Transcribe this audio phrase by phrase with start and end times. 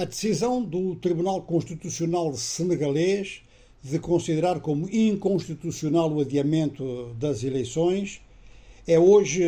[0.00, 3.42] A decisão do Tribunal Constitucional senegalês
[3.82, 8.22] de considerar como inconstitucional o adiamento das eleições
[8.86, 9.44] é hoje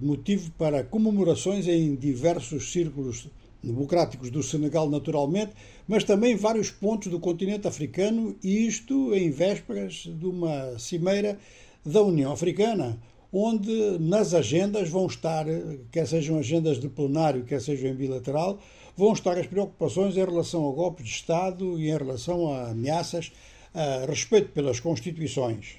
[0.00, 3.28] motivo para comemorações em diversos círculos
[3.62, 5.52] democráticos do Senegal, naturalmente,
[5.86, 11.38] mas também vários pontos do continente africano, e isto em vésperas de uma cimeira
[11.84, 12.98] da União Africana,
[13.32, 15.46] onde nas agendas vão estar,
[15.90, 18.58] quer sejam agendas de plenário, quer sejam em bilateral,
[18.96, 23.32] vão estar as preocupações em relação a golpes de Estado e em relação a ameaças
[23.74, 25.76] a respeito pelas Constituições.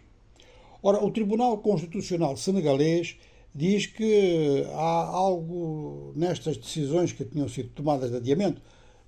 [0.82, 3.16] Ora, o Tribunal Constitucional senegalês
[3.54, 8.62] diz que há algo nestas decisões que tinham sido tomadas de adiamento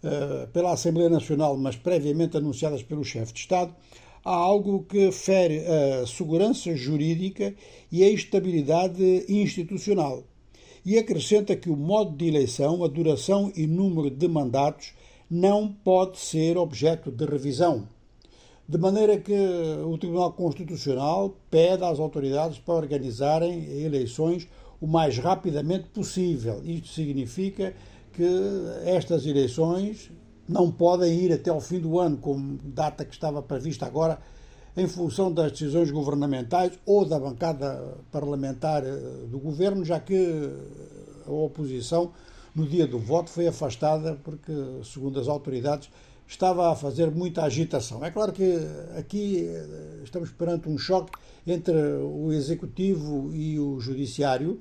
[0.04, 3.76] uh, pela Assembleia Nacional, mas previamente anunciadas pelo chefe de Estado,
[4.26, 7.54] há algo que fere a segurança jurídica
[7.92, 10.24] e a estabilidade institucional.
[10.84, 14.94] E acrescenta que o modo de eleição, a duração e número de mandatos
[15.30, 17.88] não pode ser objeto de revisão.
[18.68, 19.34] De maneira que
[19.86, 24.48] o Tribunal Constitucional pede às autoridades para organizarem eleições
[24.82, 26.62] o mais rapidamente possível.
[26.64, 27.76] Isto significa
[28.12, 28.24] que
[28.86, 30.10] estas eleições
[30.48, 34.20] não podem ir até ao fim do ano, como data que estava prevista agora,
[34.78, 38.92] em função das decisões governamentais ou da bancada parlamentar eh,
[39.28, 40.50] do governo, já que
[41.26, 42.12] a oposição,
[42.54, 44.52] no dia do voto, foi afastada porque,
[44.84, 45.90] segundo as autoridades,
[46.28, 48.04] estava a fazer muita agitação.
[48.04, 48.60] É claro que
[48.98, 51.12] aqui eh, estamos perante um choque
[51.48, 54.60] entre o executivo e o judiciário.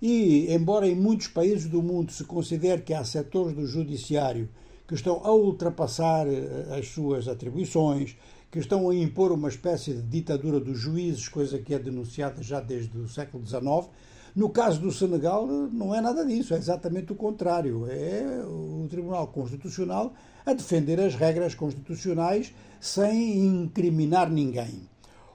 [0.00, 4.48] E, embora em muitos países do mundo se considere que há setores do judiciário
[4.88, 8.16] que estão a ultrapassar eh, as suas atribuições,
[8.50, 12.58] que estão a impor uma espécie de ditadura dos juízes, coisa que é denunciada já
[12.58, 13.86] desde o século XIX.
[14.34, 17.86] No caso do Senegal, não é nada disso, é exatamente o contrário.
[17.86, 20.14] É o Tribunal Constitucional
[20.46, 24.88] a defender as regras constitucionais sem incriminar ninguém.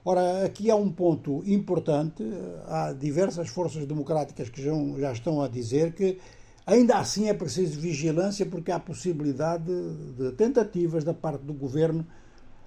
[0.04, 2.24] Ora, aqui há um ponto importante.
[2.66, 6.18] Há diversas forças democráticas que já estão a dizer que
[6.66, 9.70] Ainda assim é preciso vigilância porque há possibilidade
[10.16, 12.06] de tentativas da parte do governo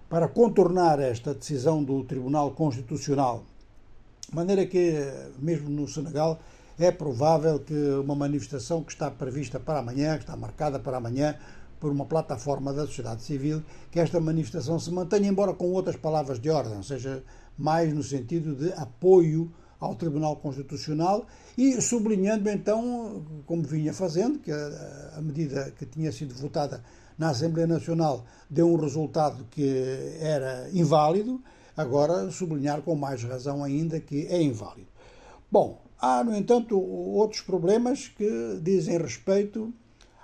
[0.07, 3.43] para contornar esta decisão do Tribunal Constitucional.
[4.29, 4.93] De maneira que,
[5.39, 6.39] mesmo no Senegal,
[6.77, 11.35] é provável que uma manifestação que está prevista para amanhã, que está marcada para amanhã
[11.79, 16.39] por uma plataforma da sociedade civil, que esta manifestação se mantenha, embora com outras palavras
[16.39, 17.23] de ordem, ou seja,
[17.57, 21.25] mais no sentido de apoio ao Tribunal Constitucional
[21.57, 26.83] e sublinhando então, como vinha fazendo, que a, a medida que tinha sido votada
[27.17, 31.41] na Assembleia Nacional deu um resultado que era inválido,
[31.75, 34.87] agora sublinhar com mais razão ainda que é inválido.
[35.51, 39.73] Bom, há, no entanto, outros problemas que dizem respeito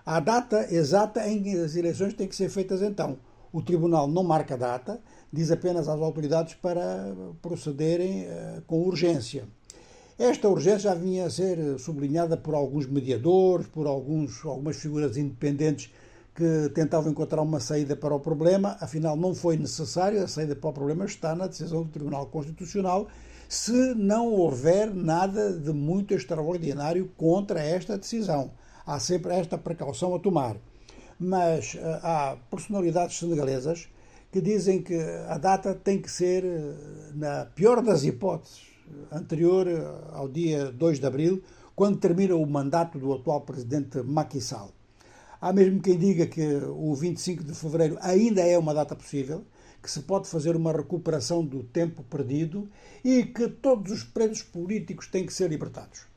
[0.05, 3.17] à data exata em que as eleições têm que ser feitas então.
[3.51, 4.99] O Tribunal não marca data,
[5.33, 7.11] diz apenas às autoridades para
[7.41, 9.45] procederem uh, com urgência.
[10.17, 15.91] Esta urgência já vinha a ser sublinhada por alguns mediadores, por alguns, algumas figuras independentes
[16.35, 20.69] que tentavam encontrar uma saída para o problema, afinal não foi necessário, a saída para
[20.69, 23.07] o problema está na decisão do Tribunal Constitucional,
[23.49, 28.51] se não houver nada de muito extraordinário contra esta decisão.
[28.85, 30.57] Há sempre esta precaução a tomar.
[31.19, 33.87] Mas uh, há personalidades senegalesas
[34.33, 34.99] que dizem que
[35.29, 36.73] a data tem que ser, eh,
[37.13, 38.63] na pior das hipóteses,
[39.11, 39.79] anterior eh,
[40.11, 41.43] ao dia 2 de abril,
[41.75, 44.71] quando termina o mandato do atual presidente Macky Sall.
[45.39, 49.43] Há mesmo quem diga que o 25 de fevereiro ainda é uma data possível,
[49.83, 52.67] que se pode fazer uma recuperação do tempo perdido
[53.05, 56.07] e que todos os presos políticos têm que ser libertados.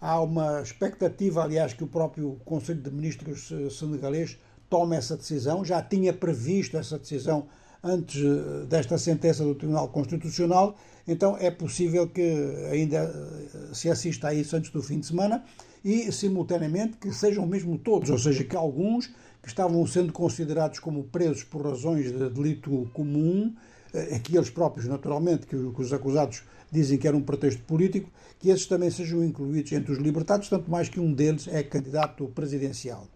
[0.00, 5.64] Há uma expectativa, aliás, que o próprio Conselho de Ministros eh, senegalês tome essa decisão,
[5.64, 7.46] já tinha previsto essa decisão
[7.82, 12.22] antes eh, desta sentença do Tribunal Constitucional, então é possível que
[12.70, 15.44] ainda eh, se assista a isso antes do fim de semana
[15.84, 19.06] e, simultaneamente, que sejam mesmo todos, ou seja, que alguns
[19.40, 23.54] que estavam sendo considerados como presos por razões de delito comum,
[23.94, 28.66] eh, aqueles próprios, naturalmente, que os acusados dizem que era um pretexto político, que esses
[28.66, 33.06] também sejam incluídos entre os libertados, tanto mais que um deles é candidato presidencial.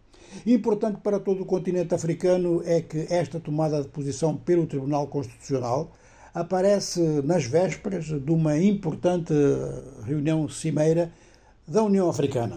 [0.47, 5.93] Importante para todo o continente africano é que esta tomada de posição pelo Tribunal Constitucional
[6.35, 9.35] aparece nas vésperas de uma importante
[10.05, 11.13] reunião cimeira
[11.67, 12.51] da União Africana.